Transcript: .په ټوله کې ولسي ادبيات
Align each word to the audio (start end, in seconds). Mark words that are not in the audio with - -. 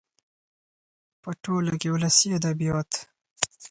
.په 1.21 1.29
ټوله 1.43 1.73
کې 1.81 1.89
ولسي 1.95 2.27
ادبيات 2.39 2.91